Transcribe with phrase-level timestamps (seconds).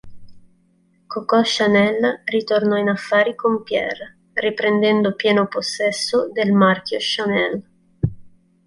[1.05, 7.63] Coco Chanel ritornò in affari con Pierre riprendendo pieno possesso del marchio "Chanel".